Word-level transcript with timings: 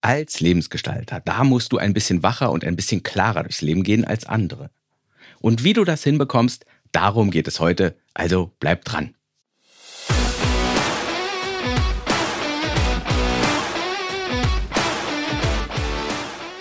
Als 0.00 0.38
Lebensgestalter, 0.38 1.20
da 1.24 1.42
musst 1.42 1.72
du 1.72 1.78
ein 1.78 1.92
bisschen 1.92 2.22
wacher 2.22 2.52
und 2.52 2.64
ein 2.64 2.76
bisschen 2.76 3.02
klarer 3.02 3.42
durchs 3.42 3.62
Leben 3.62 3.82
gehen 3.82 4.04
als 4.04 4.26
andere. 4.26 4.70
Und 5.40 5.64
wie 5.64 5.72
du 5.72 5.82
das 5.82 6.04
hinbekommst, 6.04 6.64
darum 6.92 7.32
geht 7.32 7.48
es 7.48 7.58
heute, 7.58 7.96
also 8.14 8.52
bleib 8.60 8.84
dran. 8.84 9.16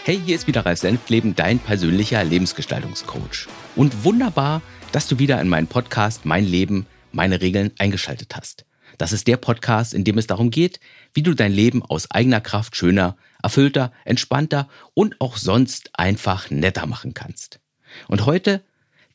Hey, 0.04 0.20
hier 0.26 0.36
ist 0.36 0.48
wieder 0.48 0.66
Ralf 0.66 0.80
Senftleben, 0.80 1.36
dein 1.36 1.60
persönlicher 1.60 2.24
Lebensgestaltungscoach. 2.24 3.48
Und 3.76 4.04
wunderbar, 4.04 4.64
dass 4.94 5.08
du 5.08 5.20
wieder 5.20 5.40
in 5.42 5.50
meinen 5.50 5.68
Podcast 5.68 6.26
Mein 6.26 6.46
Leben, 6.46 6.88
meine 7.12 7.40
Regeln 7.40 7.72
eingeschaltet 7.78 8.36
hast. 8.36 8.67
Das 8.98 9.12
ist 9.12 9.28
der 9.28 9.38
Podcast, 9.38 9.94
in 9.94 10.04
dem 10.04 10.18
es 10.18 10.28
darum 10.28 10.50
geht, 10.50 10.80
wie 11.14 11.22
du 11.22 11.34
dein 11.34 11.52
Leben 11.52 11.84
aus 11.84 12.10
eigener 12.10 12.42
Kraft 12.42 12.76
schöner, 12.76 13.16
erfüllter, 13.42 13.92
entspannter 14.06 14.68
und 14.94 15.22
auch 15.22 15.38
sonst 15.38 15.92
einfach 15.94 16.50
netter 16.50 16.88
machen 16.88 17.14
kannst. 17.14 17.60
Und 18.08 18.26
heute, 18.26 18.64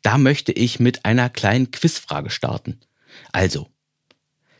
da 0.02 0.18
möchte 0.18 0.52
ich 0.52 0.80
mit 0.80 1.04
einer 1.04 1.28
kleinen 1.30 1.70
Quizfrage 1.70 2.30
starten. 2.30 2.80
Also, 3.32 3.68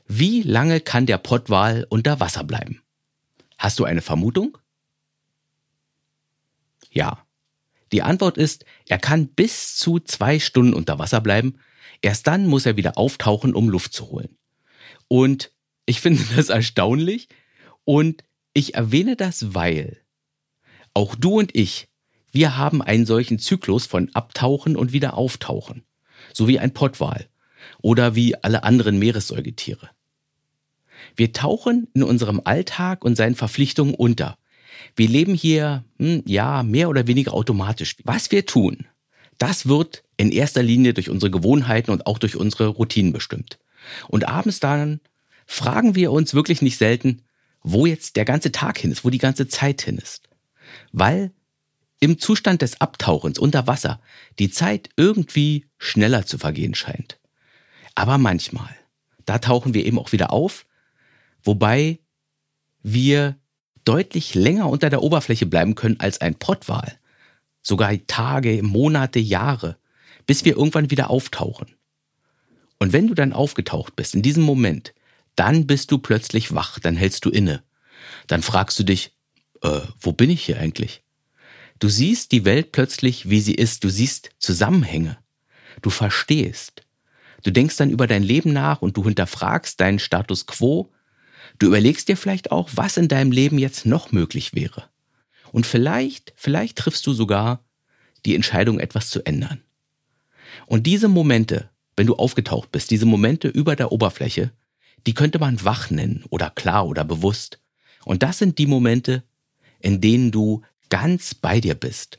wie 0.06 0.42
lange 0.42 0.80
kann 0.80 1.06
der 1.06 1.18
Pottwal 1.18 1.86
unter 1.88 2.20
Wasser 2.20 2.44
bleiben? 2.44 2.82
Hast 3.58 3.78
du 3.78 3.84
eine 3.84 4.02
Vermutung? 4.02 4.58
Ja. 6.90 7.24
Die 7.92 8.02
Antwort 8.02 8.38
ist, 8.38 8.64
er 8.88 8.98
kann 8.98 9.28
bis 9.28 9.76
zu 9.76 10.00
zwei 10.00 10.38
Stunden 10.38 10.74
unter 10.74 10.98
Wasser 10.98 11.20
bleiben. 11.20 11.58
Erst 12.00 12.26
dann 12.26 12.46
muss 12.46 12.66
er 12.66 12.76
wieder 12.76 12.96
auftauchen, 12.96 13.54
um 13.54 13.68
Luft 13.68 13.92
zu 13.92 14.08
holen. 14.08 14.36
Und 15.12 15.52
ich 15.84 16.00
finde 16.00 16.22
das 16.36 16.48
erstaunlich 16.48 17.28
und 17.84 18.24
ich 18.54 18.76
erwähne 18.76 19.14
das, 19.14 19.54
weil 19.54 19.98
auch 20.94 21.14
du 21.14 21.38
und 21.38 21.54
ich, 21.54 21.88
wir 22.30 22.56
haben 22.56 22.80
einen 22.80 23.04
solchen 23.04 23.38
Zyklus 23.38 23.84
von 23.84 24.08
Abtauchen 24.14 24.74
und 24.74 24.94
wieder 24.94 25.18
Auftauchen, 25.18 25.82
so 26.32 26.48
wie 26.48 26.58
ein 26.58 26.72
Pottwal 26.72 27.28
oder 27.82 28.14
wie 28.14 28.42
alle 28.42 28.64
anderen 28.64 28.98
Meeressäugetiere. 28.98 29.90
Wir 31.14 31.34
tauchen 31.34 31.88
in 31.92 32.04
unserem 32.04 32.40
Alltag 32.44 33.04
und 33.04 33.14
seinen 33.14 33.34
Verpflichtungen 33.34 33.94
unter. 33.94 34.38
Wir 34.96 35.08
leben 35.08 35.34
hier, 35.34 35.84
hm, 35.98 36.22
ja, 36.24 36.62
mehr 36.62 36.88
oder 36.88 37.06
weniger 37.06 37.34
automatisch. 37.34 37.96
Was 38.04 38.30
wir 38.30 38.46
tun, 38.46 38.86
das 39.36 39.68
wird 39.68 40.04
in 40.16 40.32
erster 40.32 40.62
Linie 40.62 40.94
durch 40.94 41.10
unsere 41.10 41.30
Gewohnheiten 41.30 41.90
und 41.90 42.06
auch 42.06 42.16
durch 42.16 42.34
unsere 42.34 42.68
Routinen 42.68 43.12
bestimmt. 43.12 43.58
Und 44.08 44.28
abends 44.28 44.60
dann 44.60 45.00
fragen 45.46 45.94
wir 45.94 46.12
uns 46.12 46.34
wirklich 46.34 46.62
nicht 46.62 46.78
selten, 46.78 47.22
wo 47.62 47.86
jetzt 47.86 48.16
der 48.16 48.24
ganze 48.24 48.52
Tag 48.52 48.78
hin 48.78 48.92
ist, 48.92 49.04
wo 49.04 49.10
die 49.10 49.18
ganze 49.18 49.48
Zeit 49.48 49.82
hin 49.82 49.98
ist. 49.98 50.28
Weil 50.92 51.32
im 52.00 52.18
Zustand 52.18 52.62
des 52.62 52.80
Abtauchens 52.80 53.38
unter 53.38 53.66
Wasser 53.66 54.00
die 54.38 54.50
Zeit 54.50 54.88
irgendwie 54.96 55.66
schneller 55.78 56.26
zu 56.26 56.38
vergehen 56.38 56.74
scheint. 56.74 57.20
Aber 57.94 58.18
manchmal, 58.18 58.74
da 59.24 59.38
tauchen 59.38 59.74
wir 59.74 59.86
eben 59.86 59.98
auch 59.98 60.12
wieder 60.12 60.32
auf, 60.32 60.66
wobei 61.44 62.00
wir 62.82 63.36
deutlich 63.84 64.34
länger 64.34 64.68
unter 64.68 64.90
der 64.90 65.02
Oberfläche 65.02 65.46
bleiben 65.46 65.74
können 65.74 66.00
als 66.00 66.20
ein 66.20 66.34
Pottwal. 66.34 66.98
Sogar 67.60 67.92
Tage, 68.06 68.62
Monate, 68.62 69.20
Jahre, 69.20 69.76
bis 70.26 70.44
wir 70.44 70.56
irgendwann 70.56 70.90
wieder 70.90 71.10
auftauchen. 71.10 71.68
Und 72.82 72.92
wenn 72.92 73.06
du 73.06 73.14
dann 73.14 73.32
aufgetaucht 73.32 73.94
bist, 73.94 74.16
in 74.16 74.22
diesem 74.22 74.42
Moment, 74.42 74.92
dann 75.36 75.68
bist 75.68 75.92
du 75.92 75.98
plötzlich 75.98 76.52
wach, 76.52 76.80
dann 76.80 76.96
hältst 76.96 77.24
du 77.24 77.30
inne. 77.30 77.62
Dann 78.26 78.42
fragst 78.42 78.76
du 78.76 78.82
dich, 78.82 79.16
äh, 79.62 79.82
wo 80.00 80.10
bin 80.10 80.30
ich 80.30 80.44
hier 80.44 80.58
eigentlich? 80.58 81.04
Du 81.78 81.88
siehst 81.88 82.32
die 82.32 82.44
Welt 82.44 82.72
plötzlich, 82.72 83.30
wie 83.30 83.40
sie 83.40 83.54
ist, 83.54 83.84
du 83.84 83.88
siehst 83.88 84.30
Zusammenhänge, 84.40 85.16
du 85.80 85.90
verstehst. 85.90 86.82
Du 87.44 87.52
denkst 87.52 87.76
dann 87.76 87.88
über 87.88 88.08
dein 88.08 88.24
Leben 88.24 88.52
nach 88.52 88.82
und 88.82 88.96
du 88.96 89.04
hinterfragst 89.04 89.80
deinen 89.80 90.00
Status 90.00 90.46
quo. 90.46 90.92
Du 91.60 91.68
überlegst 91.68 92.08
dir 92.08 92.16
vielleicht 92.16 92.50
auch, 92.50 92.68
was 92.74 92.96
in 92.96 93.06
deinem 93.06 93.30
Leben 93.30 93.60
jetzt 93.60 93.86
noch 93.86 94.10
möglich 94.10 94.54
wäre. 94.54 94.88
Und 95.52 95.68
vielleicht, 95.68 96.32
vielleicht 96.34 96.78
triffst 96.78 97.06
du 97.06 97.12
sogar 97.12 97.64
die 98.26 98.34
Entscheidung, 98.34 98.80
etwas 98.80 99.08
zu 99.08 99.24
ändern. 99.24 99.62
Und 100.66 100.88
diese 100.88 101.06
Momente, 101.06 101.70
wenn 102.02 102.08
du 102.08 102.16
aufgetaucht 102.16 102.72
bist, 102.72 102.90
diese 102.90 103.06
Momente 103.06 103.46
über 103.46 103.76
der 103.76 103.92
Oberfläche, 103.92 104.50
die 105.06 105.14
könnte 105.14 105.38
man 105.38 105.64
wach 105.64 105.88
nennen 105.88 106.24
oder 106.30 106.50
klar 106.50 106.88
oder 106.88 107.04
bewusst. 107.04 107.60
Und 108.04 108.24
das 108.24 108.38
sind 108.38 108.58
die 108.58 108.66
Momente, 108.66 109.22
in 109.78 110.00
denen 110.00 110.32
du 110.32 110.62
ganz 110.88 111.32
bei 111.32 111.60
dir 111.60 111.76
bist, 111.76 112.18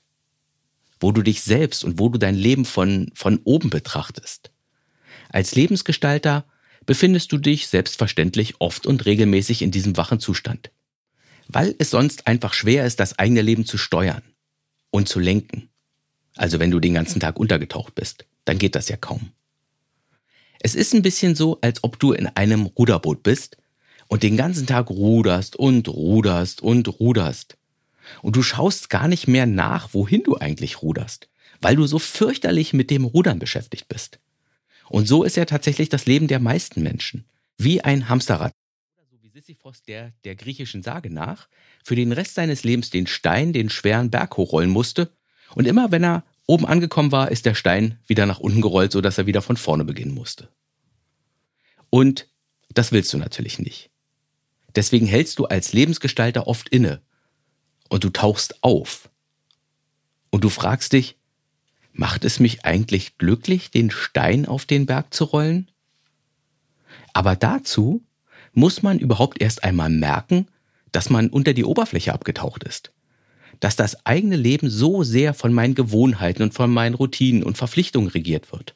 wo 1.01 1.11
du 1.11 1.21
dich 1.21 1.41
selbst 1.41 1.83
und 1.83 1.99
wo 1.99 2.07
du 2.07 2.17
dein 2.17 2.35
Leben 2.35 2.63
von, 2.63 3.11
von 3.13 3.41
oben 3.43 3.69
betrachtest. 3.69 4.51
Als 5.27 5.53
Lebensgestalter 5.53 6.45
befindest 6.85 7.33
du 7.33 7.37
dich 7.37 7.67
selbstverständlich 7.67 8.61
oft 8.61 8.87
und 8.87 9.05
regelmäßig 9.05 9.61
in 9.61 9.71
diesem 9.71 9.97
wachen 9.97 10.21
Zustand, 10.21 10.71
weil 11.49 11.75
es 11.77 11.89
sonst 11.89 12.25
einfach 12.25 12.53
schwer 12.53 12.85
ist, 12.85 13.01
das 13.01 13.19
eigene 13.19 13.41
Leben 13.41 13.65
zu 13.65 13.77
steuern 13.77 14.23
und 14.91 15.09
zu 15.09 15.19
lenken. 15.19 15.67
Also 16.37 16.61
wenn 16.61 16.71
du 16.71 16.79
den 16.79 16.93
ganzen 16.93 17.19
Tag 17.19 17.37
untergetaucht 17.37 17.95
bist, 17.95 18.25
dann 18.45 18.57
geht 18.57 18.75
das 18.75 18.87
ja 18.87 18.95
kaum. 18.95 19.33
Es 20.65 20.75
ist 20.75 20.93
ein 20.93 21.01
bisschen 21.01 21.35
so, 21.35 21.59
als 21.59 21.83
ob 21.83 21.99
du 21.99 22.13
in 22.13 22.25
einem 22.25 22.65
Ruderboot 22.65 23.21
bist 23.21 23.57
und 24.07 24.23
den 24.23 24.37
ganzen 24.37 24.65
Tag 24.65 24.89
ruderst 24.89 25.57
und 25.57 25.89
ruderst 25.89 26.61
und 26.61 26.87
ruderst. 27.01 27.57
Und 28.21 28.37
du 28.37 28.43
schaust 28.43 28.89
gar 28.89 29.09
nicht 29.09 29.27
mehr 29.27 29.45
nach, 29.45 29.93
wohin 29.93 30.23
du 30.23 30.37
eigentlich 30.37 30.81
ruderst, 30.81 31.27
weil 31.59 31.75
du 31.75 31.85
so 31.85 31.99
fürchterlich 31.99 32.71
mit 32.71 32.91
dem 32.91 33.03
Rudern 33.03 33.39
beschäftigt 33.39 33.89
bist. 33.89 34.19
Und 34.87 35.05
so 35.05 35.23
ist 35.23 35.35
ja 35.35 35.43
tatsächlich 35.43 35.89
das 35.89 36.05
Leben 36.05 36.29
der 36.29 36.39
meisten 36.39 36.81
Menschen. 36.81 37.25
Wie 37.57 37.81
ein 37.81 38.07
Hamsterrad. 38.07 38.53
So 39.11 39.17
wie 39.21 39.27
Sisyphos 39.27 39.83
der, 39.83 40.13
der 40.23 40.35
griechischen 40.35 40.81
Sage 40.81 41.09
nach, 41.09 41.49
für 41.83 41.97
den 41.97 42.13
Rest 42.13 42.35
seines 42.35 42.63
Lebens 42.63 42.89
den 42.89 43.07
Stein 43.07 43.51
den 43.51 43.69
schweren 43.69 44.09
Berg 44.09 44.37
hochrollen 44.37 44.69
musste. 44.69 45.11
Und 45.55 45.67
immer 45.67 45.91
wenn 45.91 46.05
er 46.05 46.23
Oben 46.45 46.65
angekommen 46.65 47.11
war, 47.11 47.31
ist 47.31 47.45
der 47.45 47.55
Stein 47.55 47.99
wieder 48.05 48.25
nach 48.25 48.39
unten 48.39 48.61
gerollt, 48.61 48.91
sodass 48.91 49.17
er 49.17 49.25
wieder 49.25 49.41
von 49.41 49.57
vorne 49.57 49.85
beginnen 49.85 50.13
musste. 50.13 50.49
Und 51.89 52.27
das 52.73 52.91
willst 52.91 53.13
du 53.13 53.17
natürlich 53.17 53.59
nicht. 53.59 53.91
Deswegen 54.75 55.05
hältst 55.05 55.39
du 55.39 55.45
als 55.45 55.73
Lebensgestalter 55.73 56.47
oft 56.47 56.67
inne 56.69 57.01
und 57.89 58.03
du 58.03 58.09
tauchst 58.09 58.63
auf. 58.63 59.09
Und 60.31 60.43
du 60.43 60.49
fragst 60.49 60.93
dich, 60.93 61.17
macht 61.93 62.25
es 62.25 62.39
mich 62.39 62.65
eigentlich 62.65 63.17
glücklich, 63.17 63.69
den 63.69 63.91
Stein 63.91 64.47
auf 64.47 64.65
den 64.65 64.85
Berg 64.85 65.13
zu 65.13 65.25
rollen? 65.25 65.69
Aber 67.13 67.35
dazu 67.35 68.03
muss 68.51 68.81
man 68.81 68.99
überhaupt 68.99 69.41
erst 69.41 69.63
einmal 69.63 69.89
merken, 69.89 70.47
dass 70.91 71.09
man 71.09 71.29
unter 71.29 71.53
die 71.53 71.63
Oberfläche 71.63 72.13
abgetaucht 72.13 72.63
ist 72.63 72.91
dass 73.63 73.77
das 73.77 74.05
eigene 74.05 74.35
Leben 74.35 74.69
so 74.69 75.03
sehr 75.03 75.33
von 75.33 75.53
meinen 75.53 75.73
Gewohnheiten 75.73 76.43
und 76.43 76.53
von 76.53 76.69
meinen 76.69 76.95
Routinen 76.95 77.43
und 77.43 77.57
Verpflichtungen 77.57 78.09
regiert 78.09 78.51
wird. 78.51 78.75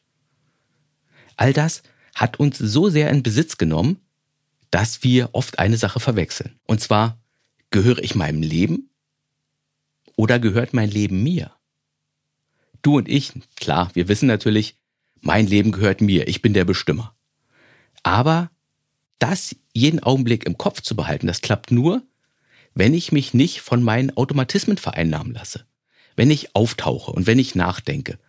All 1.36 1.52
das 1.52 1.84
hat 2.16 2.40
uns 2.40 2.58
so 2.58 2.88
sehr 2.88 3.10
in 3.10 3.22
Besitz 3.22 3.58
genommen, 3.58 4.00
dass 4.72 5.04
wir 5.04 5.32
oft 5.34 5.60
eine 5.60 5.76
Sache 5.76 6.00
verwechseln. 6.00 6.58
Und 6.68 6.80
zwar, 6.80 7.20
gehöre 7.70 8.02
ich 8.02 8.16
meinem 8.16 8.42
Leben 8.42 8.90
oder 10.16 10.40
gehört 10.40 10.74
mein 10.74 10.90
Leben 10.90 11.22
mir? 11.22 11.52
Du 12.82 12.96
und 12.96 13.10
ich, 13.10 13.34
klar, 13.58 13.92
wir 13.94 14.08
wissen 14.08 14.28
natürlich, 14.28 14.78
mein 15.20 15.48
Leben 15.48 15.74
gehört 15.74 16.00
mir, 16.00 16.30
ich 16.30 16.42
bin 16.42 16.54
der 16.54 16.64
Bestimmer. 16.64 17.14
Aber 18.04 18.52
das 19.20 19.54
jeden 19.74 20.02
Augenblick 20.02 20.46
im 20.46 20.58
Kopf 20.58 20.80
zu 20.80 20.96
behalten, 20.96 21.28
das 21.28 21.42
klappt 21.42 21.72
nur, 21.72 22.04
wenn 22.78 22.94
ich 22.94 23.12
mich 23.12 23.34
nicht 23.34 23.62
von 23.62 23.82
meinen 23.82 24.16
Automatismen 24.16 24.78
vereinnahmen 24.78 25.34
lasse, 25.34 25.66
wenn 26.16 26.30
ich 26.30 26.56
auftauche 26.56 27.12
und 27.12 27.26
wenn 27.26 27.40
ich 27.40 27.56
nachdenke 27.56 28.20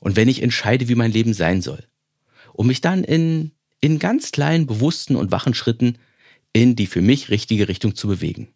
und 0.00 0.14
wenn 0.14 0.28
ich 0.28 0.42
entscheide, 0.42 0.88
wie 0.88 0.94
mein 0.94 1.10
Leben 1.10 1.34
sein 1.34 1.62
soll, 1.62 1.84
um 2.52 2.68
mich 2.68 2.80
dann 2.80 3.02
in, 3.02 3.50
in 3.80 3.98
ganz 3.98 4.30
kleinen, 4.30 4.66
bewussten 4.66 5.16
und 5.16 5.32
wachen 5.32 5.52
Schritten 5.52 5.98
in 6.52 6.76
die 6.76 6.86
für 6.86 7.00
mich 7.00 7.28
richtige 7.30 7.68
Richtung 7.68 7.96
zu 7.96 8.06
bewegen. 8.06 8.48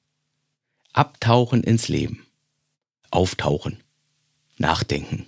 Abtauchen 0.93 1.65
ins 1.65 1.89
Leben. 1.89 2.25
Auftauchen. 3.11 3.83
Nachdenken. 4.59 5.27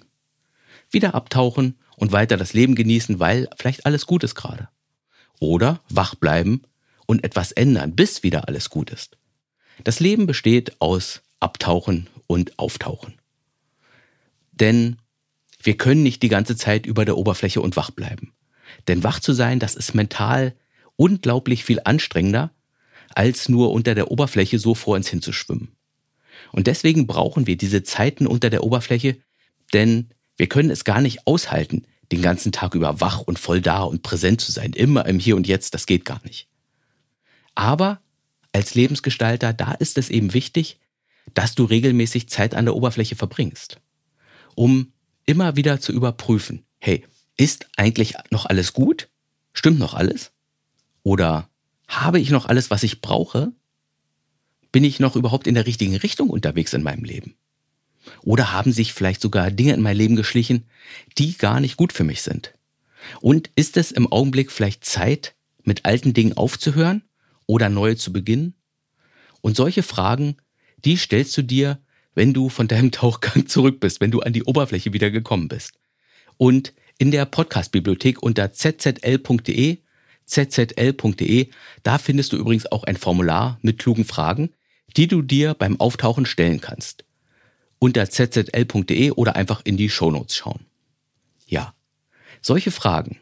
Wieder 0.91 1.15
abtauchen 1.15 1.77
und 1.97 2.13
weiter 2.13 2.37
das 2.37 2.53
Leben 2.53 2.77
genießen, 2.77 3.19
weil 3.19 3.49
vielleicht 3.57 3.85
alles 3.85 4.07
gut 4.07 4.23
ist 4.23 4.37
gerade. 4.37 4.69
Oder 5.41 5.83
wach 5.89 6.15
bleiben 6.15 6.63
und 7.07 7.25
etwas 7.25 7.51
ändern, 7.51 7.97
bis 7.97 8.23
wieder 8.23 8.47
alles 8.49 8.71
gut 8.71 8.91
ist. 8.91 9.17
Das 9.83 10.01
Leben 10.01 10.27
besteht 10.27 10.81
aus 10.81 11.23
Abtauchen 11.41 12.09
und 12.27 12.59
Auftauchen. 12.59 13.15
Denn 14.53 14.97
wir 15.63 15.77
können 15.77 16.03
nicht 16.03 16.23
die 16.23 16.29
ganze 16.29 16.57
Zeit 16.57 16.87
über 16.87 17.05
der 17.05 17.17
Oberfläche 17.17 17.61
und 17.61 17.77
wach 17.77 17.91
bleiben. 17.91 18.33
Denn 18.87 19.03
wach 19.03 19.21
zu 19.21 19.33
sein, 19.33 19.59
das 19.59 19.75
ist 19.75 19.95
mental 19.95 20.55
unglaublich 20.97 21.65
viel 21.65 21.81
anstrengender, 21.85 22.51
als 23.15 23.49
nur 23.49 23.73
unter 23.73 23.95
der 23.95 24.11
Oberfläche 24.11 24.59
so 24.59 24.75
vor 24.75 24.97
uns 24.97 25.09
hinzuschwimmen. 25.09 25.75
Und 26.53 26.67
deswegen 26.67 27.07
brauchen 27.07 27.47
wir 27.47 27.57
diese 27.57 27.83
Zeiten 27.83 28.27
unter 28.27 28.51
der 28.51 28.63
Oberfläche, 28.63 29.17
denn 29.73 30.11
wir 30.37 30.49
können 30.49 30.71
es 30.71 30.85
gar 30.85 31.01
nicht 31.01 31.27
aushalten, 31.27 31.87
den 32.13 32.23
ganzen 32.23 32.53
Tag 32.53 32.75
über 32.75 33.01
wach 33.01 33.21
und 33.21 33.39
voll 33.39 33.61
da 33.61 33.83
und 33.83 34.03
präsent 34.03 34.41
zu 34.41 34.53
sein, 34.53 34.73
immer 34.73 35.07
im 35.07 35.19
Hier 35.19 35.37
und 35.37 35.47
Jetzt, 35.47 35.75
das 35.75 35.87
geht 35.87 36.05
gar 36.05 36.21
nicht. 36.25 36.49
Aber 37.55 38.01
als 38.55 38.75
Lebensgestalter, 38.75 39.53
da 39.53 39.73
ist 39.73 39.99
es 39.99 40.11
eben 40.11 40.33
wichtig, 40.33 40.79
dass 41.35 41.55
du 41.55 41.65
regelmäßig 41.65 42.29
Zeit 42.29 42.55
an 42.55 42.67
der 42.67 42.77
Oberfläche 42.77 43.17
verbringst, 43.17 43.81
um 44.55 44.93
immer 45.27 45.57
wieder 45.57 45.81
zu 45.81 45.93
überprüfen, 45.93 46.65
hey, 46.79 47.05
ist 47.37 47.67
eigentlich 47.77 48.15
noch 48.31 48.47
alles 48.47 48.73
gut? 48.73 49.09
Stimmt 49.53 49.79
noch 49.79 49.95
alles? 49.95 50.33
Oder 51.03 51.49
habe 51.89 52.21
ich 52.21 52.31
noch 52.31 52.47
alles, 52.47 52.71
was 52.71 52.83
ich 52.83 53.01
brauche? 53.01 53.53
Bin 54.71 54.85
ich 54.85 55.01
noch 55.01 55.17
überhaupt 55.17 55.47
in 55.47 55.55
der 55.55 55.67
richtigen 55.67 55.97
Richtung 55.97 56.31
unterwegs 56.31 56.73
in 56.75 56.83
meinem 56.83 57.05
Leben? 57.05 57.37
Oder 58.23 58.53
haben 58.53 58.73
sich 58.73 58.93
vielleicht 58.93 59.21
sogar 59.21 59.51
Dinge 59.51 59.73
in 59.73 59.81
mein 59.81 59.97
Leben 59.97 60.17
geschlichen, 60.17 60.67
die 61.19 61.37
gar 61.37 61.61
nicht 61.61 61.77
gut 61.77 61.93
für 61.93 62.05
mich 62.05 62.23
sind? 62.23 62.55
Und 63.21 63.51
ist 63.57 63.77
es 63.77 63.93
im 63.93 64.11
Augenblick 64.11 64.53
vielleicht 64.53 64.85
Zeit, 64.85 65.35
mit 65.63 65.85
alten 65.85 66.13
Dingen 66.13 66.37
aufzuhören 66.37 67.03
oder 67.47 67.69
neue 67.69 67.97
zu 67.97 68.13
beginnen? 68.13 68.55
Und 69.41 69.57
solche 69.57 69.83
Fragen, 69.83 70.37
die 70.85 70.97
stellst 70.97 71.37
du 71.37 71.43
dir, 71.43 71.81
wenn 72.15 72.33
du 72.33 72.49
von 72.49 72.69
deinem 72.69 72.91
Tauchgang 72.93 73.47
zurück 73.47 73.81
bist, 73.81 74.01
wenn 74.01 74.11
du 74.11 74.21
an 74.21 74.33
die 74.33 74.45
Oberfläche 74.45 74.93
wieder 74.93 75.11
gekommen 75.11 75.49
bist. 75.49 75.79
Und 76.37 76.73
in 76.99 77.11
der 77.11 77.27
Podcast-Bibliothek 77.27 78.23
unter 78.23 78.53
zzl.de, 78.53 79.79
zzl.de, 80.27 81.51
da 81.83 81.99
findest 81.99 82.33
du 82.33 82.37
übrigens 82.37 82.71
auch 82.71 82.85
ein 82.85 82.97
Formular 82.97 83.59
mit 83.63 83.79
klugen 83.79 84.05
Fragen, 84.05 84.51
die 84.97 85.09
du 85.09 85.23
dir 85.23 85.55
beim 85.55 85.81
Auftauchen 85.81 86.27
stellen 86.27 86.61
kannst. 86.61 87.05
Unter 87.79 88.09
zzl.de 88.09 89.11
oder 89.11 89.37
einfach 89.37 89.61
in 89.65 89.77
die 89.77 89.91
Shownotes 89.91 90.37
schauen. 90.37 90.65
Ja, 91.47 91.75
solche 92.41 92.71
Fragen, 92.71 93.19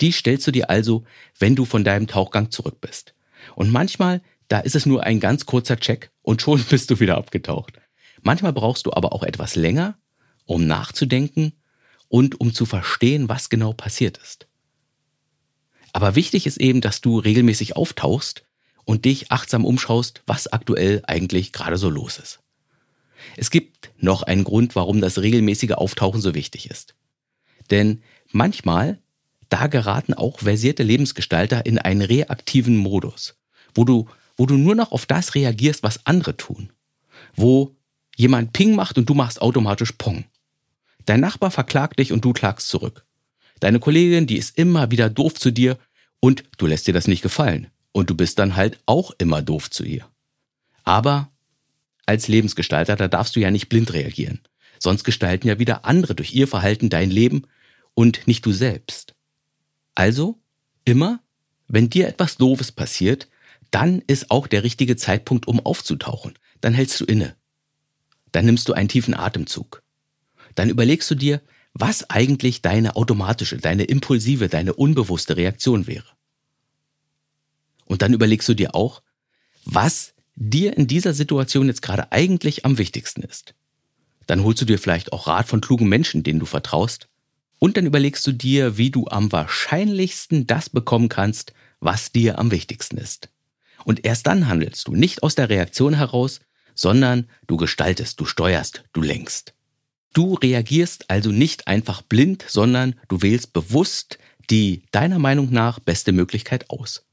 die 0.00 0.12
stellst 0.12 0.46
du 0.46 0.50
dir 0.50 0.68
also, 0.68 1.04
wenn 1.38 1.54
du 1.54 1.64
von 1.64 1.84
deinem 1.84 2.08
Tauchgang 2.08 2.50
zurück 2.50 2.80
bist. 2.80 3.14
Und 3.54 3.70
manchmal, 3.70 4.22
da 4.48 4.60
ist 4.60 4.74
es 4.74 4.86
nur 4.86 5.02
ein 5.04 5.20
ganz 5.20 5.46
kurzer 5.46 5.76
Check 5.78 6.10
und 6.22 6.42
schon 6.42 6.62
bist 6.70 6.90
du 6.90 7.00
wieder 7.00 7.16
abgetaucht. 7.16 7.74
Manchmal 8.22 8.52
brauchst 8.52 8.86
du 8.86 8.92
aber 8.92 9.12
auch 9.12 9.22
etwas 9.22 9.56
länger, 9.56 9.98
um 10.44 10.66
nachzudenken 10.66 11.52
und 12.08 12.40
um 12.40 12.52
zu 12.52 12.66
verstehen, 12.66 13.28
was 13.28 13.48
genau 13.48 13.72
passiert 13.72 14.18
ist. 14.18 14.46
Aber 15.92 16.14
wichtig 16.14 16.46
ist 16.46 16.58
eben, 16.58 16.80
dass 16.80 17.00
du 17.00 17.18
regelmäßig 17.18 17.76
auftauchst 17.76 18.44
und 18.84 19.04
dich 19.04 19.30
achtsam 19.30 19.64
umschaust, 19.64 20.22
was 20.26 20.46
aktuell 20.46 21.02
eigentlich 21.06 21.52
gerade 21.52 21.76
so 21.76 21.90
los 21.90 22.18
ist. 22.18 22.40
Es 23.36 23.50
gibt 23.50 23.92
noch 23.98 24.22
einen 24.22 24.44
Grund, 24.44 24.74
warum 24.74 25.00
das 25.00 25.18
regelmäßige 25.18 25.72
Auftauchen 25.72 26.20
so 26.20 26.34
wichtig 26.34 26.70
ist. 26.70 26.94
Denn 27.70 28.02
manchmal, 28.30 28.98
da 29.48 29.66
geraten 29.66 30.14
auch 30.14 30.40
versierte 30.40 30.82
Lebensgestalter 30.82 31.64
in 31.66 31.78
einen 31.78 32.02
reaktiven 32.02 32.76
Modus, 32.76 33.36
wo 33.74 33.84
du, 33.84 34.08
wo 34.36 34.46
du 34.46 34.56
nur 34.56 34.74
noch 34.74 34.92
auf 34.92 35.06
das 35.06 35.34
reagierst, 35.34 35.82
was 35.82 36.06
andere 36.06 36.36
tun. 36.36 36.70
Wo 37.34 37.76
jemand 38.16 38.52
Ping 38.52 38.74
macht 38.74 38.98
und 38.98 39.08
du 39.08 39.14
machst 39.14 39.40
automatisch 39.40 39.92
Pong. 39.92 40.24
Dein 41.04 41.20
Nachbar 41.20 41.50
verklagt 41.50 41.98
dich 41.98 42.12
und 42.12 42.24
du 42.24 42.32
klagst 42.32 42.68
zurück. 42.68 43.04
Deine 43.60 43.80
Kollegin, 43.80 44.26
die 44.26 44.38
ist 44.38 44.58
immer 44.58 44.90
wieder 44.90 45.08
doof 45.10 45.34
zu 45.34 45.50
dir 45.50 45.78
und 46.20 46.44
du 46.58 46.66
lässt 46.66 46.86
dir 46.86 46.94
das 46.94 47.08
nicht 47.08 47.22
gefallen. 47.22 47.68
Und 47.92 48.08
du 48.08 48.14
bist 48.14 48.38
dann 48.38 48.56
halt 48.56 48.78
auch 48.86 49.12
immer 49.18 49.42
doof 49.42 49.70
zu 49.70 49.84
ihr. 49.84 50.06
Aber 50.84 51.30
als 52.06 52.28
Lebensgestalter, 52.28 52.96
da 52.96 53.08
darfst 53.08 53.36
du 53.36 53.40
ja 53.40 53.50
nicht 53.50 53.68
blind 53.68 53.92
reagieren. 53.92 54.40
Sonst 54.78 55.04
gestalten 55.04 55.46
ja 55.46 55.58
wieder 55.58 55.84
andere 55.84 56.14
durch 56.14 56.34
ihr 56.34 56.48
Verhalten 56.48 56.90
dein 56.90 57.10
Leben 57.10 57.46
und 57.94 58.26
nicht 58.26 58.44
du 58.44 58.52
selbst. 58.52 59.14
Also, 59.94 60.40
immer, 60.84 61.20
wenn 61.68 61.90
dir 61.90 62.08
etwas 62.08 62.36
Doofes 62.36 62.72
passiert, 62.72 63.28
dann 63.72 64.02
ist 64.06 64.30
auch 64.30 64.46
der 64.46 64.62
richtige 64.62 64.94
Zeitpunkt, 64.96 65.48
um 65.48 65.58
aufzutauchen. 65.58 66.34
Dann 66.60 66.74
hältst 66.74 67.00
du 67.00 67.04
inne. 67.04 67.34
Dann 68.30 68.46
nimmst 68.46 68.68
du 68.68 68.72
einen 68.72 68.88
tiefen 68.88 69.14
Atemzug 69.14 69.82
dann 70.54 70.68
überlegst 70.68 71.10
du 71.10 71.14
dir, 71.14 71.40
was 71.74 72.08
eigentlich 72.10 72.62
deine 72.62 72.96
automatische, 72.96 73.56
deine 73.56 73.84
impulsive, 73.84 74.48
deine 74.48 74.74
unbewusste 74.74 75.36
Reaktion 75.36 75.86
wäre. 75.86 76.06
Und 77.86 78.02
dann 78.02 78.12
überlegst 78.12 78.48
du 78.48 78.54
dir 78.54 78.74
auch, 78.74 79.02
was 79.64 80.14
dir 80.34 80.76
in 80.76 80.86
dieser 80.86 81.14
Situation 81.14 81.68
jetzt 81.68 81.82
gerade 81.82 82.12
eigentlich 82.12 82.64
am 82.64 82.78
wichtigsten 82.78 83.22
ist. 83.22 83.54
Dann 84.26 84.44
holst 84.44 84.60
du 84.60 84.64
dir 84.64 84.78
vielleicht 84.78 85.12
auch 85.12 85.26
Rat 85.26 85.48
von 85.48 85.60
klugen 85.60 85.88
Menschen, 85.88 86.22
denen 86.22 86.40
du 86.40 86.46
vertraust. 86.46 87.08
Und 87.58 87.76
dann 87.76 87.86
überlegst 87.86 88.26
du 88.26 88.32
dir, 88.32 88.76
wie 88.76 88.90
du 88.90 89.06
am 89.08 89.30
wahrscheinlichsten 89.32 90.46
das 90.46 90.70
bekommen 90.70 91.08
kannst, 91.08 91.52
was 91.80 92.12
dir 92.12 92.38
am 92.38 92.50
wichtigsten 92.50 92.98
ist. 92.98 93.30
Und 93.84 94.04
erst 94.04 94.26
dann 94.26 94.48
handelst 94.48 94.88
du 94.88 94.94
nicht 94.94 95.22
aus 95.22 95.34
der 95.34 95.48
Reaktion 95.48 95.94
heraus, 95.94 96.40
sondern 96.74 97.28
du 97.46 97.56
gestaltest, 97.56 98.20
du 98.20 98.24
steuerst, 98.24 98.84
du 98.92 99.02
lenkst. 99.02 99.54
Du 100.14 100.34
reagierst 100.34 101.10
also 101.10 101.30
nicht 101.30 101.68
einfach 101.68 102.02
blind, 102.02 102.44
sondern 102.46 102.94
du 103.08 103.22
wählst 103.22 103.52
bewusst 103.52 104.18
die 104.50 104.82
deiner 104.90 105.18
Meinung 105.18 105.50
nach 105.50 105.78
beste 105.78 106.12
Möglichkeit 106.12 106.68
aus. 106.70 107.06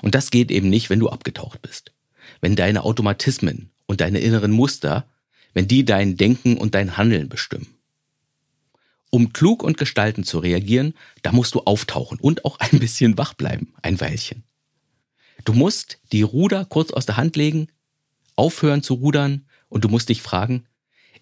Und 0.00 0.14
das 0.14 0.30
geht 0.30 0.50
eben 0.50 0.70
nicht, 0.70 0.90
wenn 0.90 1.00
du 1.00 1.08
abgetaucht 1.08 1.60
bist. 1.62 1.92
Wenn 2.40 2.56
deine 2.56 2.84
Automatismen 2.84 3.70
und 3.86 4.00
deine 4.00 4.20
inneren 4.20 4.52
Muster, 4.52 5.06
wenn 5.52 5.68
die 5.68 5.84
dein 5.84 6.16
Denken 6.16 6.56
und 6.56 6.74
dein 6.74 6.96
Handeln 6.96 7.28
bestimmen. 7.28 7.74
Um 9.10 9.32
klug 9.32 9.62
und 9.62 9.76
gestalten 9.76 10.24
zu 10.24 10.38
reagieren, 10.38 10.94
da 11.22 11.30
musst 11.30 11.54
du 11.54 11.60
auftauchen 11.60 12.18
und 12.18 12.44
auch 12.44 12.58
ein 12.58 12.80
bisschen 12.80 13.16
wach 13.18 13.34
bleiben, 13.34 13.74
ein 13.82 14.00
Weilchen. 14.00 14.44
Du 15.44 15.52
musst 15.52 15.98
die 16.12 16.22
Ruder 16.22 16.64
kurz 16.64 16.90
aus 16.90 17.06
der 17.06 17.16
Hand 17.16 17.36
legen, 17.36 17.68
aufhören 18.36 18.82
zu 18.82 18.94
rudern 18.94 19.46
und 19.68 19.84
du 19.84 19.88
musst 19.88 20.08
dich 20.08 20.22
fragen, 20.22 20.66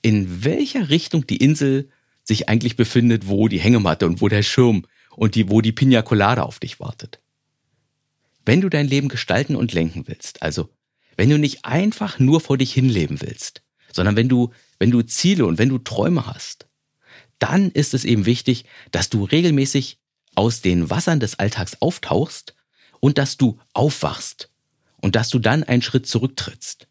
in 0.03 0.45
welcher 0.45 0.91
Richtung 0.91 1.27
die 1.27 1.39
Insel 1.39 1.89
sich 2.25 2.49
eigentlich 2.49 2.77
befindet, 2.77 3.29
wo 3.29 3.49
die 3.49 3.61
Hängematte 3.61 4.07
und 4.07 4.21
wo 4.21 4.29
der 4.29 4.43
Schirm 4.43 4.87
und 5.17 5.35
die, 5.35 5.49
wo 5.49 5.61
die 5.61 5.73
Pina 5.73 6.03
Colada 6.03 6.43
auf 6.43 6.59
dich 6.59 6.81
wartet. 6.81 7.21
Wenn 8.45 8.61
du 8.61 8.69
dein 8.69 8.89
Leben 8.89 9.09
gestalten 9.09 9.57
und 9.57 9.73
lenken 9.73 10.05
willst, 10.07 10.43
also 10.43 10.69
wenn 11.17 11.31
du 11.31 11.39
nicht 11.39 11.65
einfach 11.65 12.19
nur 12.19 12.41
vor 12.41 12.59
dich 12.59 12.73
hinleben 12.73 13.21
willst, 13.21 13.63
sondern 13.93 14.17
wenn 14.17 14.29
du, 14.29 14.53
wenn 14.79 14.91
du 14.91 15.03
Ziele 15.03 15.47
und 15.47 15.59
wenn 15.59 15.69
du 15.69 15.79
Träume 15.79 16.27
hast, 16.27 16.67
dann 17.39 17.71
ist 17.71 17.95
es 17.95 18.05
eben 18.05 18.27
wichtig, 18.27 18.65
dass 18.91 19.11
du 19.11 19.25
regelmäßig 19.25 19.99
aus 20.35 20.63
den 20.63 20.91
Wassern 20.91 21.21
des 21.21 21.39
Alltags 21.39 21.77
auftauchst 21.81 22.55
und 23.03 23.19
dass 23.19 23.37
du 23.37 23.59
aufwachst 23.73 24.49
und 25.01 25.17
dass 25.17 25.29
du 25.29 25.41
dann 25.41 25.65
einen 25.65 25.83
Schritt 25.83 26.07
zurücktrittst, 26.07 26.87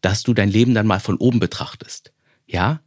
dass 0.00 0.22
du 0.22 0.32
dein 0.32 0.48
Leben 0.48 0.74
dann 0.74 0.86
mal 0.86 1.00
von 1.00 1.16
oben 1.16 1.40
betrachtest, 1.40 2.12
ja, 2.46 2.80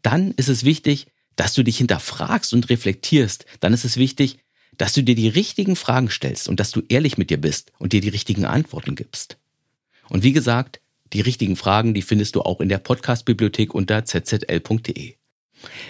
dann 0.00 0.32
ist 0.32 0.48
es 0.48 0.64
wichtig, 0.64 1.06
dass 1.36 1.52
du 1.52 1.62
dich 1.62 1.76
hinterfragst 1.76 2.54
und 2.54 2.70
reflektierst. 2.70 3.44
Dann 3.60 3.74
ist 3.74 3.84
es 3.84 3.98
wichtig, 3.98 4.38
dass 4.78 4.94
du 4.94 5.02
dir 5.02 5.14
die 5.14 5.28
richtigen 5.28 5.76
Fragen 5.76 6.08
stellst 6.08 6.48
und 6.48 6.58
dass 6.60 6.70
du 6.70 6.82
ehrlich 6.88 7.18
mit 7.18 7.28
dir 7.28 7.40
bist 7.40 7.72
und 7.78 7.92
dir 7.92 8.00
die 8.00 8.08
richtigen 8.08 8.46
Antworten 8.46 8.94
gibst. 8.96 9.36
Und 10.08 10.22
wie 10.22 10.32
gesagt, 10.32 10.80
die 11.12 11.20
richtigen 11.20 11.56
Fragen, 11.56 11.92
die 11.92 12.02
findest 12.02 12.36
du 12.36 12.40
auch 12.40 12.62
in 12.62 12.70
der 12.70 12.78
Podcast-Bibliothek 12.78 13.74
unter 13.74 14.04
zzl.de. 14.04 15.14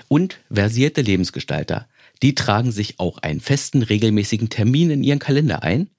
Und 0.09 0.41
versierte 0.51 1.01
Lebensgestalter, 1.01 1.89
die 2.23 2.35
tragen 2.35 2.73
sich 2.73 2.99
auch 2.99 3.19
einen 3.19 3.41
festen, 3.41 3.83
regelmäßigen 3.83 4.49
Termin 4.49 4.91
in 4.91 5.03
ihren 5.03 5.19
Kalender 5.19 5.63
ein, 5.63 5.91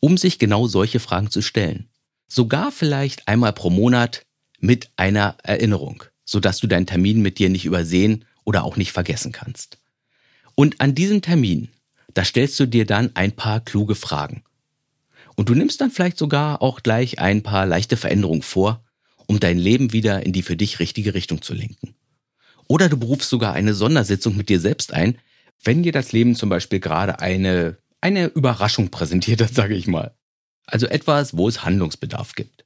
um 0.00 0.16
sich 0.16 0.38
genau 0.38 0.66
solche 0.66 1.00
Fragen 1.00 1.30
zu 1.30 1.42
stellen. 1.42 1.88
Sogar 2.28 2.72
vielleicht 2.72 3.28
einmal 3.28 3.52
pro 3.52 3.70
Monat 3.70 4.26
mit 4.58 4.90
einer 4.96 5.36
Erinnerung 5.42 6.04
sodass 6.24 6.60
du 6.60 6.66
deinen 6.66 6.86
Termin 6.86 7.20
mit 7.20 7.38
dir 7.38 7.50
nicht 7.50 7.64
übersehen 7.64 8.24
oder 8.44 8.64
auch 8.64 8.76
nicht 8.76 8.92
vergessen 8.92 9.32
kannst. 9.32 9.78
Und 10.54 10.80
an 10.80 10.94
diesem 10.94 11.22
Termin, 11.22 11.68
da 12.14 12.24
stellst 12.24 12.58
du 12.60 12.66
dir 12.66 12.86
dann 12.86 13.10
ein 13.14 13.32
paar 13.32 13.60
kluge 13.60 13.94
Fragen. 13.94 14.42
Und 15.34 15.48
du 15.48 15.54
nimmst 15.54 15.80
dann 15.80 15.90
vielleicht 15.90 16.18
sogar 16.18 16.60
auch 16.60 16.82
gleich 16.82 17.18
ein 17.18 17.42
paar 17.42 17.66
leichte 17.66 17.96
Veränderungen 17.96 18.42
vor, 18.42 18.84
um 19.26 19.40
dein 19.40 19.58
Leben 19.58 19.92
wieder 19.92 20.24
in 20.24 20.32
die 20.32 20.42
für 20.42 20.56
dich 20.56 20.78
richtige 20.78 21.14
Richtung 21.14 21.42
zu 21.42 21.54
lenken. 21.54 21.94
Oder 22.68 22.88
du 22.88 22.96
berufst 22.96 23.28
sogar 23.28 23.54
eine 23.54 23.74
Sondersitzung 23.74 24.36
mit 24.36 24.48
dir 24.48 24.60
selbst 24.60 24.92
ein, 24.92 25.18
wenn 25.64 25.82
dir 25.82 25.92
das 25.92 26.12
Leben 26.12 26.34
zum 26.34 26.48
Beispiel 26.48 26.80
gerade 26.80 27.20
eine, 27.20 27.78
eine 28.00 28.26
Überraschung 28.26 28.90
präsentiert 28.90 29.42
hat, 29.42 29.54
sage 29.54 29.74
ich 29.74 29.86
mal. 29.86 30.14
Also 30.66 30.86
etwas, 30.86 31.36
wo 31.36 31.48
es 31.48 31.64
Handlungsbedarf 31.64 32.34
gibt 32.34 32.64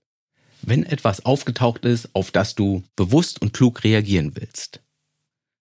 wenn 0.67 0.85
etwas 0.85 1.25
aufgetaucht 1.25 1.85
ist, 1.85 2.15
auf 2.15 2.31
das 2.31 2.55
du 2.55 2.83
bewusst 2.97 3.41
und 3.41 3.53
klug 3.53 3.85
reagieren 3.85 4.33
willst. 4.35 4.81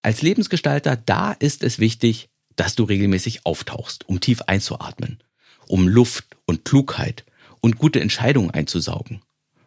Als 0.01 0.22
Lebensgestalter, 0.22 0.96
da 0.96 1.32
ist 1.32 1.63
es 1.63 1.80
wichtig, 1.80 2.30
dass 2.56 2.75
du 2.75 2.84
regelmäßig 2.84 3.46
auftauchst, 3.46 4.08
um 4.08 4.20
tief 4.20 4.42
einzuatmen, 4.44 5.22
um 5.68 5.88
Luft 5.88 6.38
und 6.46 6.65
Klugheit 6.65 7.25
und 7.62 7.77
gute 7.77 8.00
Entscheidungen 8.00 8.51
einzusaugen. 8.51 9.22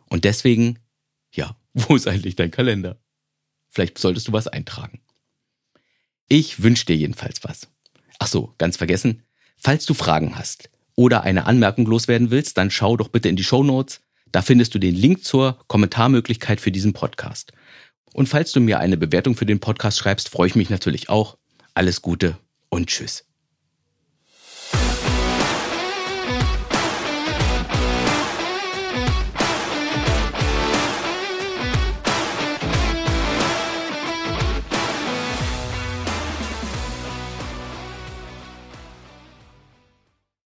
Und 0.06 0.24
deswegen, 0.24 0.78
ja, 1.32 1.56
Wo 1.74 1.94
ist 1.94 2.08
eigentlich 2.08 2.34
dein 2.34 2.50
Kalender? 2.50 2.98
Vielleicht 3.68 3.98
solltest 3.98 4.26
du 4.26 4.32
was 4.32 4.48
eintragen. 4.48 5.00
Ich 6.28 6.62
wünsche 6.62 6.84
dir 6.84 6.96
jedenfalls 6.96 7.42
was. 7.42 7.68
Ach 8.18 8.26
so, 8.26 8.54
ganz 8.58 8.76
vergessen. 8.76 9.22
Falls 9.56 9.86
du 9.86 9.94
Fragen 9.94 10.38
hast 10.38 10.70
oder 10.94 11.22
eine 11.22 11.46
Anmerkung 11.46 11.86
loswerden 11.86 12.30
willst, 12.30 12.58
dann 12.58 12.70
schau 12.70 12.96
doch 12.96 13.08
bitte 13.08 13.28
in 13.28 13.36
die 13.36 13.44
Show 13.44 13.62
Notes. 13.62 14.00
Da 14.30 14.42
findest 14.42 14.74
du 14.74 14.78
den 14.78 14.94
Link 14.94 15.24
zur 15.24 15.58
Kommentarmöglichkeit 15.68 16.60
für 16.60 16.70
diesen 16.70 16.92
Podcast. 16.92 17.52
Und 18.12 18.28
falls 18.28 18.52
du 18.52 18.60
mir 18.60 18.78
eine 18.78 18.96
Bewertung 18.96 19.36
für 19.36 19.46
den 19.46 19.60
Podcast 19.60 19.98
schreibst, 19.98 20.28
freue 20.28 20.48
ich 20.48 20.54
mich 20.54 20.70
natürlich 20.70 21.08
auch. 21.08 21.38
Alles 21.74 22.02
Gute 22.02 22.36
und 22.68 22.88
tschüss. 22.88 23.27